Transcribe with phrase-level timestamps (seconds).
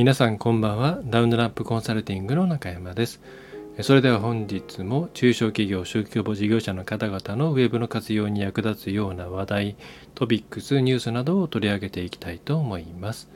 [0.00, 0.98] 皆さんこんばんは。
[1.04, 3.20] ダウンドラップコンサルティングの中山です。
[3.82, 9.76] それでは本日も中小企業小規模事業者の方々のウェブの活用に役立つような話題
[10.14, 13.28] トピックスニュースなどを取り上げていきたいと思います。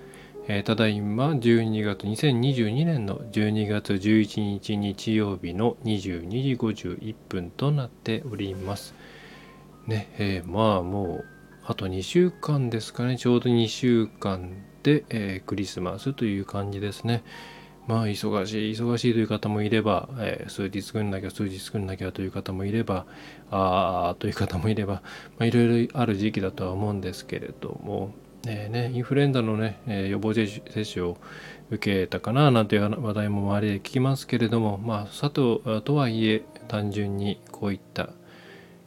[0.48, 8.94] え、ただいま12月2022年の12月11日日曜日の22時51分となっております。
[9.86, 11.24] ね、えー、まあもう
[11.66, 13.18] あと2週間ですかね。
[13.18, 17.22] ちょうど2週間、えー、クリスマスという感じですね。
[17.86, 23.04] まあ忙しい忙しいという方もいれば、えー、数日作んなきゃ数日作んなきゃという方もいれば
[23.50, 25.00] ああという方もいれば、ま
[25.40, 28.14] あ、いろいろある時期だとは思うんですけれども
[28.46, 30.60] えー、ね、インフルエンザのね、えー、予防接
[30.92, 31.16] 種を
[31.70, 38.10] 受けたかななんていう話題も周りで聞きますけれども、まあ、佐藤とはいえ単純にこういった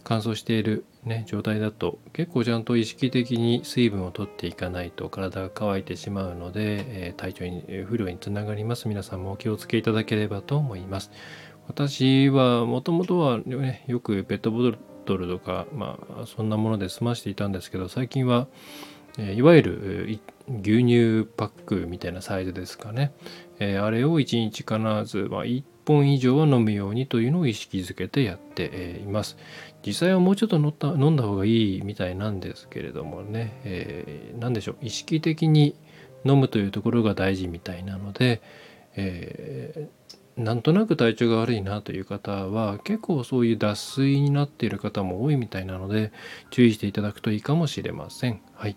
[0.04, 8.88] 乾燥している、ね、状態だと結構ちゃんと意識的に水分を取っていかないと体が乾いてしまうので、え、体調に不良につながります。
[8.88, 11.12] 皆さんもお気をつけいただければと思います。
[11.68, 14.72] 私はもともとは、ね、よくペットボ
[15.06, 18.48] トルとか、まあ、そんなもので済ましていたんですけど最近は
[19.18, 20.20] いわゆる
[20.62, 23.14] 牛乳パックみたいなサイズですかね、
[23.60, 24.72] えあれを1日必
[25.06, 29.38] ず、まあ、1本以上は飲むようにというのを意識づけてやっています。
[29.88, 34.76] 実際はもうちょっと飲った飲んだ方がいいみたいなんですけれどもね、えー、何でしょう。
[34.82, 35.78] 意識的に
[36.26, 38.42] 飲むというところが大事みたいなので、
[38.98, 46.12] えー、なんとなく体調が悪いなという方は結構そういう脱水になっている方も多いみたいなので
[46.50, 48.42] 注意していただくといいかもしれません。
[48.56, 48.76] はい。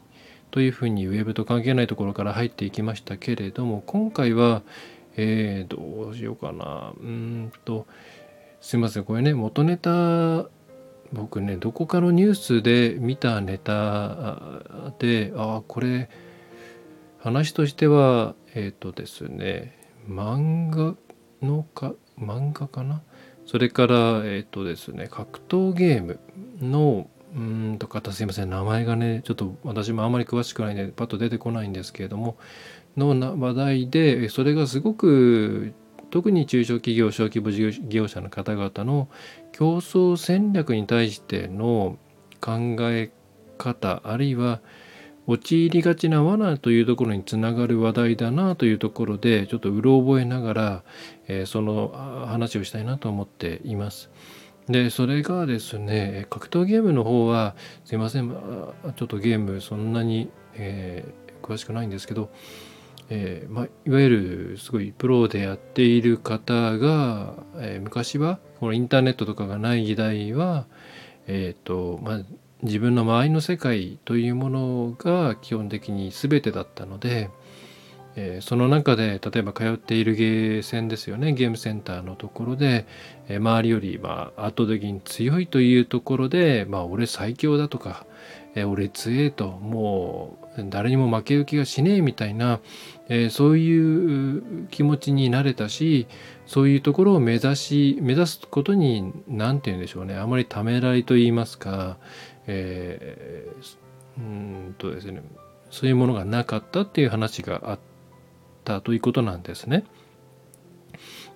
[0.52, 4.62] というふうにウェブと関係ないところから入っていきましたけれども今回は、
[5.16, 6.92] えー、どうしようかな。
[7.00, 7.88] うんと
[8.60, 9.04] すいません。
[9.04, 10.48] これね元ネタ
[11.12, 14.62] 僕ねどこかのニュースで見たネタ
[14.98, 16.08] でああこれ
[17.18, 19.76] 話としてはえっ、ー、とですね
[20.08, 20.94] 漫画
[21.42, 23.02] のか漫画かな？
[23.46, 26.20] それからえっ、ー、とですね格闘ゲーム
[26.60, 32.36] のうんとかすいません名前がねちょっと私もあんまり詳しくないんでパッと出てこないんですけれども
[32.96, 35.72] の話題でそれがすごく
[36.10, 39.08] 特に中小企業小規模事業者の方々の
[39.52, 41.98] 競争戦略に対しての
[42.40, 43.10] 考え
[43.58, 44.60] 方あるいは
[45.26, 50.84] 陥りがちな罠というところにつながる話題だなというところでちょっとうろ覚えながら、
[51.28, 54.10] えー、その話をしたいなと思っています。
[54.68, 62.30] でそれがですね格闘ゲームの方はすいませんちょっとゲームそんなに、えー、詳しくないんですけど、
[63.10, 64.08] えーまいわゆ
[64.52, 70.66] るすごいプロでやっている方が、えー、昔はこのインターネットとかがない時代は、
[71.26, 72.20] えーとまあ、
[72.62, 77.30] 自分の周りの世界というものが基本的に全てだったので、
[78.16, 82.86] えー、その中で例えば通っているゲーセンですよねゲームセンターのところで、
[83.28, 88.06] えー、周りよりまあ圧倒的に強いというところでまあ俺最強だとか、
[88.54, 92.60] えー、俺強えともう誰にも負ける気がしねえみたいな、
[93.08, 96.06] えー、そういう気持ちになれたし
[96.46, 101.96] そういうところを目指し目指すことに何て言うんでしょうねあまりためらいと言いますか、
[102.46, 105.22] えー、うんとですね
[105.70, 107.78] そういうものがなかったっていう話があっ
[108.64, 109.84] たということなんですね。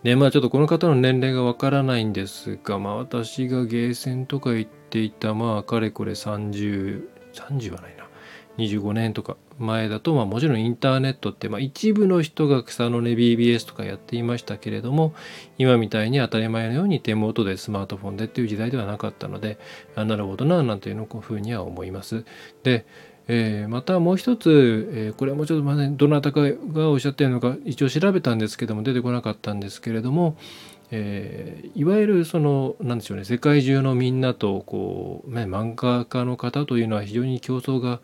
[0.03, 8.04] でまあちょっとこの方の年齢がわからないんですが、まあ、私がゲーセンとか行っていたまあかれこれ3030はないな
[8.59, 15.15] 25年とか前だと、まあ、もちろんインターネットって、まあ、一部の人が草の根 BBS とかやっていましたけれども
[15.59, 19.59] 今みたいに当たり前のように手元でスマートフォンでっていう時代ではなかったので
[19.97, 22.25] なるほどななんていうのこういうふうには思います。
[22.63, 22.87] で
[23.27, 30.37] えー、またもう一つ、えー、これもちょっとまだどなたかがおっしゃっているのか一応調べたんですけども出てこなかったんですけれども、
[30.91, 38.01] えー、いわゆるその何でしょうね世界中のみんなとこう、ね、漫画家の方というのは非常に競争が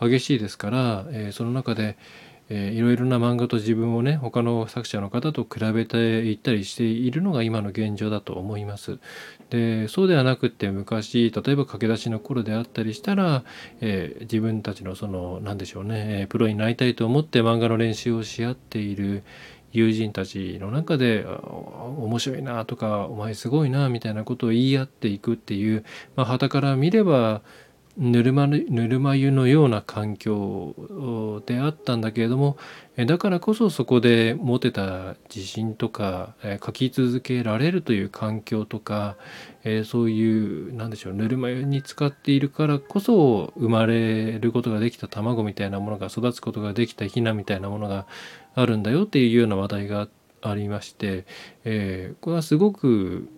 [0.00, 1.96] 激しいですから、えその中で、
[2.50, 5.96] えー、いろいろな漫画と自分をね他の作者の方と比べて
[6.30, 8.98] いったりしているのが今の現状だと思います。
[9.50, 13.44] でそうではなくって昔例えば駆け出しの頃であったりしたら、
[13.80, 19.22] えー、自分たちのその何でしょうねプロになりたいと思って漫画の練習をし合っている
[19.72, 21.26] 友人たちの中で
[21.98, 25.84] 面白いなとかお前すごいなみたいなことを言い合っていくっていう
[26.16, 27.42] まあ、から見れば
[27.98, 32.56] ぬるまぬるま湯のような環境であったんだけれども
[32.96, 36.34] だからこそそこで持てた自信とか
[36.64, 39.16] 書き続けられるという環境とか
[39.84, 48.06] そういうなんでしょうぬるま湯に使っているからこそ生まれることができた卵みたいなものが育つことができたヒナみたいなものが
[48.54, 50.08] あるんだよっていうような話題が
[50.40, 51.26] ありまして、
[51.64, 53.28] え、これはすごく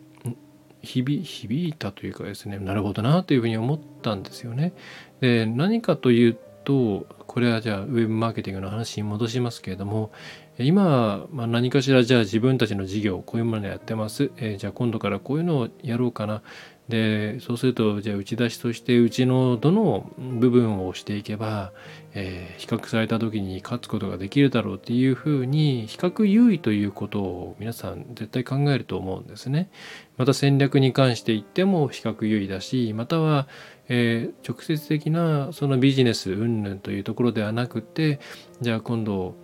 [0.83, 4.73] 響響いたというかですねなるほどなというふうに思ったんですよね。
[5.21, 10.11] で何かというとこれはじゃあウェブマーケティングの話に戻しますけれども
[10.59, 16.43] 今、まあ、何かしらじゃあ自分たちの事業こういうものやってます、え、じゃあ今度からこういうのをやろうかな
[16.89, 21.73] でそうするとじゃあ打ち出しとしてうちのどの部分を押していけば、
[22.15, 29.71] え、比較された時に勝つことができるだろうっていうふうに比較優位ということを皆さん絶対考えると思うんですね。
[30.17, 33.47] また戦略に関して言っても比較優位だしまたは、
[33.91, 38.21] えー、直接的なそのビジネス云々というところではなくて
[38.61, 39.35] じゃあ今度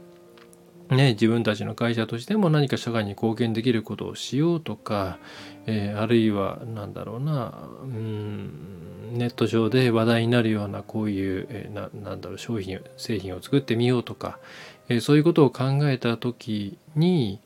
[0.91, 5.19] ね、自分たちの会社としても何か社会に貢献できることをしようとか、
[5.67, 8.51] えー、あるいは何だろうなうん
[9.13, 14.39] ネット上で話題になるようなこういう、えー、なんだろう商品製品を作ってみようとか、
[14.89, 17.41] えー、そういうことを考えた時に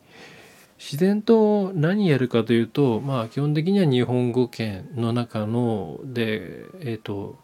[0.81, 7.39] 自然と何やるかというとまあ基本的には日本語圏の中のでえっ、ー、と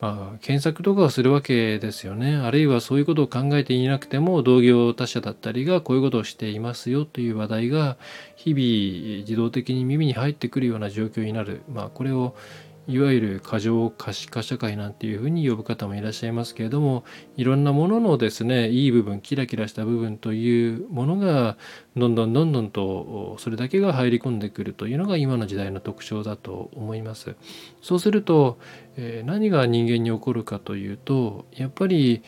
[0.00, 2.34] まあ、検索とかをするわけですよね。
[2.34, 7.98] あるいはそういうことを考えていなくても同業他社だったりがこういうことをしていますよという話題が
[8.34, 11.60] 日々自動的に耳に入ってくるような状況になる。
[11.70, 12.34] まあ、これを
[12.88, 17.04] いわゆる過剰可視化社会なんていうふうに呼ぶ方もいらっしゃいますけれども
[17.36, 21.56] いろんなもののですねいい部分キラキラした部分というものが
[21.96, 27.36] どんどんどんどんとそれだけが入り込んでくるというのが今の時代の特徴だと思います。
[27.82, 28.58] そうすると、
[28.96, 32.22] えー、何が人間に起こるかというとやっぱり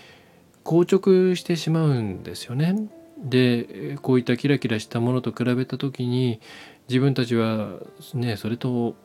[0.64, 2.88] 硬直してしまうんですよね。
[3.18, 6.40] でこういったキラキラしたものと比べた時に
[6.88, 7.78] 自分たちは
[8.14, 8.96] ねそれと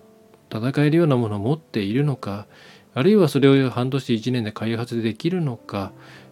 [0.52, 2.48] 戦えるようなものを持っているのか
[2.94, 5.92] あるいはそれを半年1年で開発できるのか、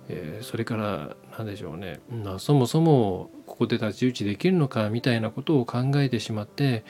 [0.09, 6.83] えー、それから何でしょうね、まあ、そもそもここで太刀打ちできるのかみたいなことを考えてしまって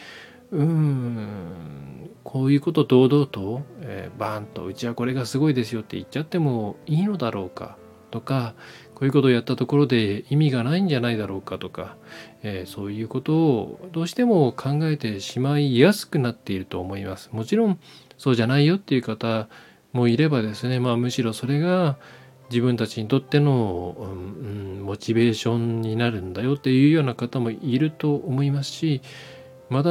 [0.51, 7.77] うーんこういうこと堂々と、えー、バーンとうちはこれがすごいですよって言っちゃってもいいのだろうか
[8.11, 8.55] とか
[8.95, 11.97] こういうことをやったところで意味がないんじゃないだろうかとか、
[12.43, 17.29] えー、そういうことをどうしても考えてしまいやすくなっていると思います。
[17.31, 17.79] もちろん
[18.17, 19.47] そうじゃないよっていう方
[19.91, 21.97] もいればですね、まあ、むしろそれが
[22.49, 29.01] 自分たちにとっての、うん、モチベーションになるんだよっていうような方もいると思いますし
[29.69, 29.89] また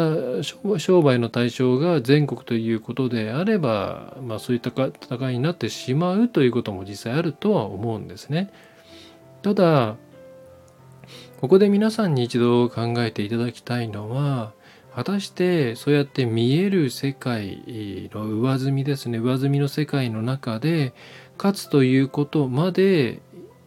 [0.78, 8.52] 商売の対象が全国ということであれば、まあ、そういった戦いになってしまうということも実際あるとは思うんですね。
[9.44, 9.96] ただ
[11.38, 14.54] ここで皆さんに一度考えていただきたいのは
[14.94, 20.94] 果たしてそうやって見える世界の上積みですね上積みの世界の中で
[21.36, 23.20] 勝つということまで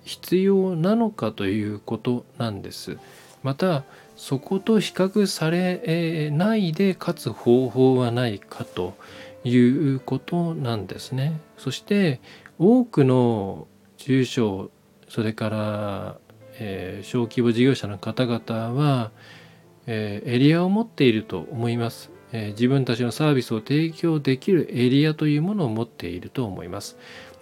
[0.04, 2.98] 必要なのかということなんです。
[3.44, 3.84] また
[4.16, 8.96] そこと比較されないで勝つ方法はないかと
[9.44, 11.40] いうことなんですね。
[11.60, 12.20] そして
[12.58, 14.72] 多くの中小
[15.18, 16.18] それから、
[16.60, 19.10] えー、小規模事業者の方々は、
[19.88, 26.98] えー、エリアを持っていると思います、えー、自分たちのサービスを提供できるエリアというものを持っていると思います。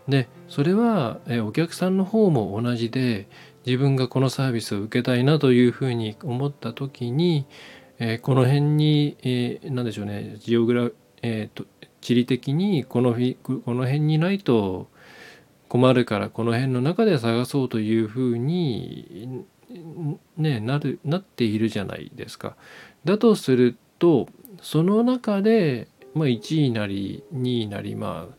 [0.07, 3.27] でそれは、えお客さんの方も同じで
[3.65, 7.46] 自分がこのサービスを受けたいなというふうに思った時に、
[8.00, 10.91] え、この辺に、え、何でしょうねジオグラ、
[11.24, 11.65] えーと、
[12.00, 13.12] 地理的にこの
[13.44, 14.88] この辺にないと
[15.75, 19.44] 困るからこの辺の中で探そうというふうに、
[20.38, 22.55] ね、なるなっているじゃないですか。
[23.03, 24.29] だとすると
[24.62, 28.36] その中で、まあ、1位なり2位なりまあ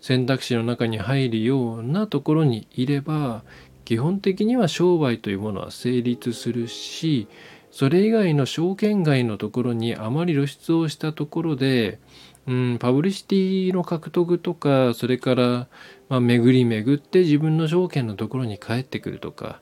[0.00, 3.42] 選択肢の中に入るようなところにいれば
[3.84, 7.26] 基本的には商売というものは成立するし
[7.72, 11.98] それ以外の証券外のところにあまり露出をしたところで、
[12.46, 15.66] うん、パブリシティの獲得とかそれから、
[16.08, 19.60] まあ、巡り巡って自分の証券のところに帰ってくるとか、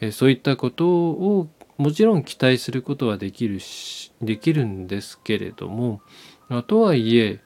[0.00, 1.48] えそういったことを
[1.78, 6.00] もちろん期待することはできるしできるんですけれども、
[6.48, 7.40] まあ、とはいえ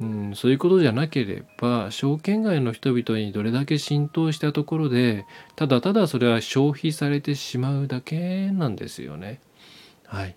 [0.00, 5.26] うん、そういうことじゃなければ証券街の人々にどれだけ浸透したところで
[5.56, 9.40] ただただそれは消費されてしまうだけなんですよね。
[10.06, 10.36] はい、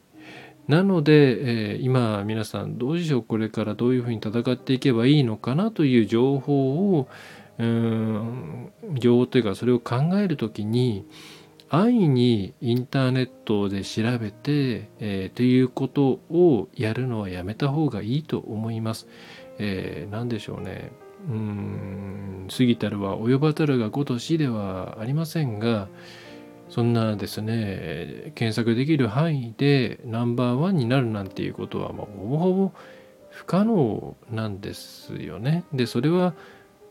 [0.68, 3.24] なので、えー、今皆さんどうでしよう？
[3.24, 5.72] これからどういうふうに戦っていけばいいのかな？
[5.72, 7.08] という情報を
[7.60, 11.06] 情というかそれを考える時に
[11.70, 19.08] 安易にインターネットで調べて、えー、ということをやるのはやめた方がいいと思います。
[19.58, 20.92] えー、何でしょうね。
[21.28, 25.88] うん過ぎたるは及ばたるがごとしではありませんが
[26.70, 32.72] そんなですね検索できる範囲でナンバーワンになるなんていうことは、まあ、ほぼほぼ
[33.30, 35.64] 不可能なんですよね。
[35.74, 36.36] でそれは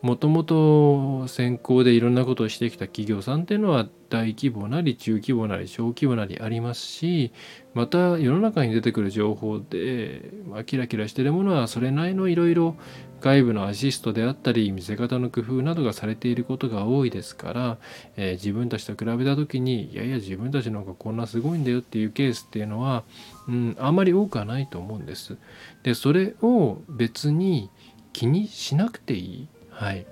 [0.02, 7.32] もともと先行でいろんなことをしてきた企業さんっていうのは大規模なり中規模なり小規模なりありますし
[7.72, 12.74] また世の中に出てくる情報で、まあ、キラキラしてるものはそれなりのいろいろ
[13.20, 17.78] 外部のアシストであったり見せ方の工夫などがされていることが多いですから、
[18.16, 23.04] えー、自分たちと比べた時にいやいや自分たちの方がこんなすごいんだよっていうケースっていうのは、
[23.48, 25.36] うん、あんまり多くはないと思うんです。
[25.84, 27.70] でそれを別に
[28.12, 29.48] 気にしなくていい
[29.82, 30.06] はい。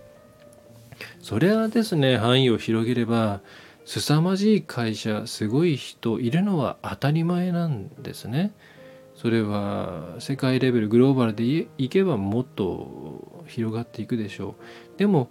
[1.23, 3.41] それはですね、範囲を広げれば、
[3.85, 8.53] 凄まじい会社、すごい人いるのは当たり前なんですね。
[9.15, 14.57] それは世界レベル、グローバルでいけばもっと広がっていくでしょ
[14.97, 14.99] う。
[14.99, 15.31] でも、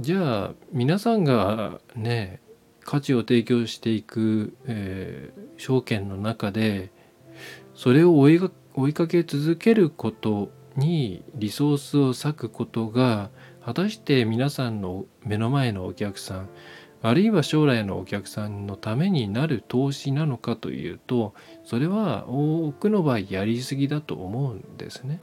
[0.00, 2.42] じゃあ皆さんがね、
[2.80, 6.90] 価値を提供していく、えー、証券の中で、
[7.74, 13.30] それを追い追いかけ続けることにリソースを割くことが
[13.64, 16.48] 果たして皆さんの目の前のお客さん
[17.02, 25.20] あるいは将来のお客さんのためになる投資なのかというとそれは多くの場合やりすぎだと思うんですね。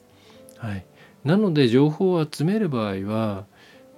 [0.57, 0.85] はい、
[1.23, 3.45] なので情報を集める場合は、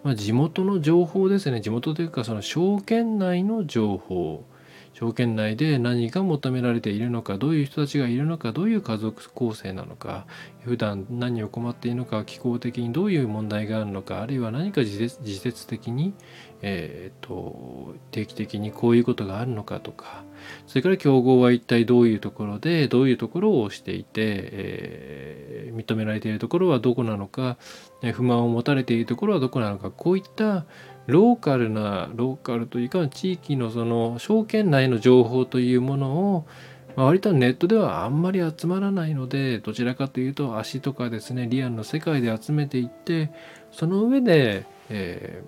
[0.04, 4.46] まあ、地元の情報ですね地元というかその証券内の情報
[4.94, 10.28] 証券内で何が求められているのかどういう人たちがいるのかどういう家族構成なのか
[10.64, 16.14] 普段何を困っているのか気候的にどういう問題があるのかあるいは何か自説的に、
[16.62, 20.24] えーと、定期的にこういうことがあるのかとか
[20.68, 27.58] それから競合は一体どういうところでどういうところをしていて、えー、認められているところはどこなのか
[28.14, 30.66] 不満を持たれているところはどこなのかこういった
[31.08, 36.46] ローカルなローカルというか地域のその証券内の情報というものを、
[36.96, 43.32] ま、割とネットではあんまり集まらないのでどちらかというと足とかですねリアルの世界で集めていって
[43.72, 45.44] その上で、え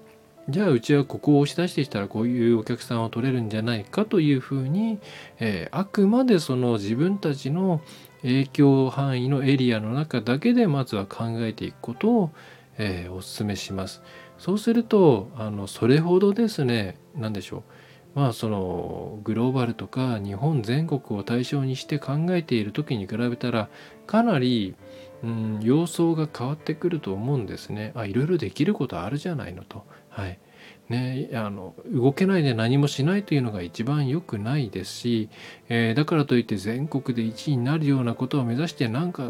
[0.49, 4.99] ー、じゃあうちはここを押し出してきたらこういうお客さんを取れるんじゃないかというふうに、
[5.39, 7.81] えー、あくまでその自分たちの
[8.23, 12.31] 影響範囲のエリアの中だけでまずは考えていくことを、
[12.77, 14.01] えー、お勧めします。
[14.43, 17.63] そうするとあのそれほどですね何でしょ
[18.13, 23.69] うまあそのグローバルとか日本全国を対象にして考えている時に比べたら
[24.05, 24.75] かなり、
[25.23, 27.93] うん、様相が変わってくると思うんですね。
[27.95, 29.85] あいろいろできることあるじゃないのと。
[30.09, 30.37] はい
[30.89, 35.29] ね、あの動けないで何もしないというのが一番良くないですし、
[35.69, 39.23] えー、だからといって全国で1位になるようなことを目指してなんか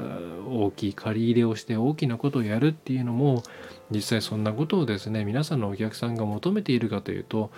[0.50, 3.44] 大きい借り入れをして大きなことをやるっていうのも
[3.92, 7.52] 実際そんなことをですね皆さんのお客さんが求めているかというと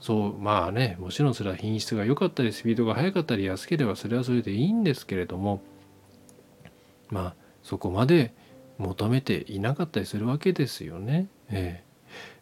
[0.00, 5.62] そうまあねもちろんそれは品質が良かったりスピードが速かったり安ければそれはそれでいいんですけれども
[7.10, 8.34] まあそこまで
[8.78, 11.28] 求めていなかったりするわけですよね。
[11.48, 11.85] ええ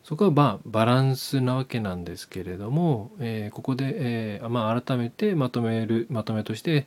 [0.04, 6.86] そこはまあバランスなわけなんですけれども、えー、ここで、えーまあ、改めてまとめるまとめとして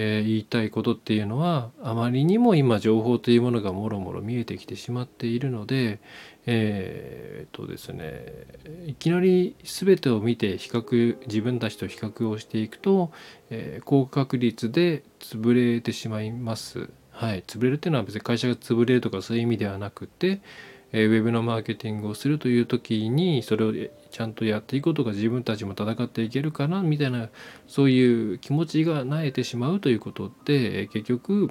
[0.00, 5.98] えー、言いたいことっていうのはあまりにも今情報というものがもろもろ見えてきてしまっているので
[6.46, 8.46] えー、っとですね
[8.86, 13.10] いきなり全てを見て比較自分たちと比較をしていくと、
[13.50, 16.90] えー、高確率で潰れてしまいます。
[17.10, 20.40] はい、潰れるっていうのは別に会社が潰れるとかそういう意味ではなくて、
[20.92, 23.72] えウェブのマーケティングをするという時にそれを
[24.10, 27.28] ちゃんとやっていくことが自分たちも戦っていけるかなみたいな
[27.66, 31.50] そういう気持ちがなえてしまうということって結局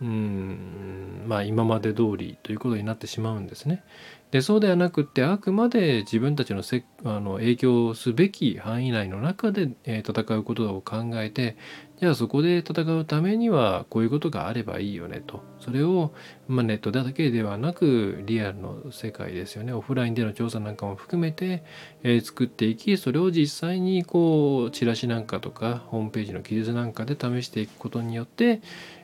[0.00, 3.82] うんまあ今まで通りということになってしまうんですね。
[4.30, 11.56] でそうではなくってあくまで自分たちのせあの影響すべき範囲内の中で、え、戦うことを考えて
[11.98, 15.42] じゃあそこで戦うためにはこういうことがあればいいよねと。
[15.60, 16.12] それを、
[16.46, 19.72] まあ、ネットだけではなくリアルの世界ですよね。
[19.72, 21.64] オフラインでの調査なんかも含めて、
[22.02, 28.60] えー、作っていきそれを実際にこうチラシなんかとかホームページの記述なんかで試していくことによって、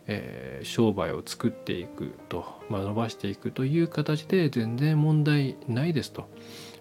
[0.06, 6.28] えー、商売を作っていくと、まあ、伸ばしていくという形で全然問題ないですと。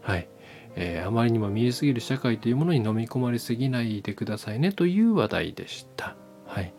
[0.01, 0.27] はい。
[0.75, 6.16] えー、あまりにも見えすぎる社会というものに飲み込まれすぎないでくださいねという話題でした。
[6.46, 6.74] はい、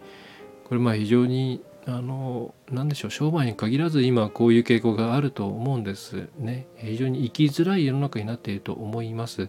[0.64, 6.68] これまあ非常にあの何でしょう商売に限らず今こういう傾向があると思うんですね。
[6.76, 9.48] 非常に生きづらい世の中になっていると思います、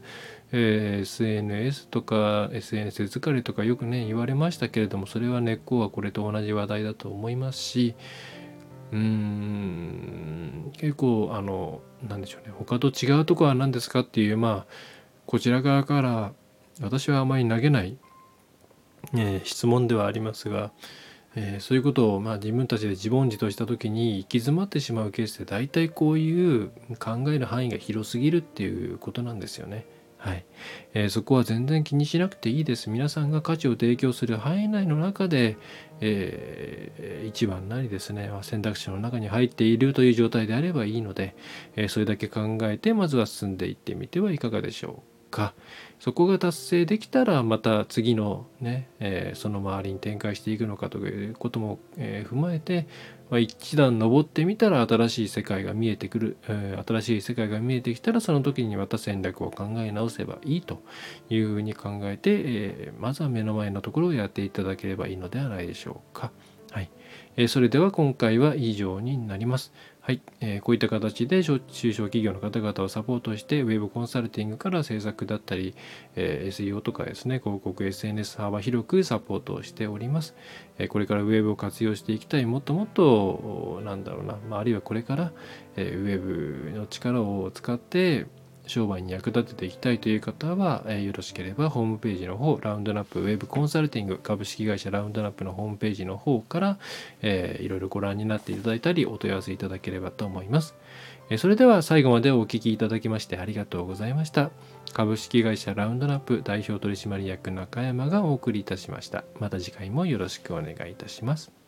[0.51, 7.95] えー、SNS とか SNS 疲れとかよくね言われましたけれどもそれは根っこはこれと同じ話題だと思いますし
[8.91, 14.73] うーん結構あの何でしょうね他と違うとこは何ですかっていうまあ
[15.25, 16.33] こちら側から
[16.81, 17.97] 私はあまり投げない、
[19.13, 20.71] えー、質問ではありますが
[21.35, 26.69] えー、そういうことをまあ自分たちで自問自答した時に行き詰まってしまうケースで大体こういう
[26.99, 29.85] 考える範囲が広すぎるっていうことなんですよね。
[30.23, 30.45] はい。
[30.93, 32.89] えー、そこは全然気にしなくていいです。
[32.89, 35.57] 皆さんが価値を提供する範囲内の中で、
[35.99, 38.31] えー、一番なりですね。
[38.41, 41.35] 選択肢の中に入っているという状態であればいいので、
[41.75, 45.53] えー、それだけ考えてまずは進んでいってみてはいかがでしょうか。
[45.99, 52.87] そこが達成できたらまた次のね、えー、その周りに展開していくのかということも、え、踏まえて、
[53.33, 60.83] まあ、一段登ってみたら新しい世界が見えてくる、えー、新しい世界が見えてきたらその時にまた戦略を考え直せばいいと
[61.31, 66.31] いうふうに考えて、えまずは目の前のところをやっていただければいいのではないでしょうか。
[66.69, 66.91] はい、
[67.35, 69.73] えそれでは今回は以上になります。
[70.05, 75.75] はい、えー、こういった形で中小企業の方々をサポートしてウェブコンサルティングから制作だったり、
[76.17, 80.35] えー、SEO とかですね広告 SNS 幅広くサポートをしております、
[80.77, 85.31] えー、これからウェブを活用していきたいもっともっとなんだろうな、まあ、あるいはこれから、
[85.77, 88.25] えウェブの力を使って
[88.65, 96.77] 商売に役立てていきたいという方は、えー、よろしければホームページの方、ラウンドナップウェブコンサルティング株式会社ラウンドナップのホームページの方から、
[97.21, 100.75] えー、いろいろご覧になっていただいたり、お問い合わせいただければと思います。
[101.29, 104.51] えー、それでは最後までお聴きいただきましてありがとうございました。
[104.93, 109.23] 株式会社ラウンドナップ代表取締役中山がお送りいたしました。
[109.39, 111.62] また次回もよろしくお願いいたします。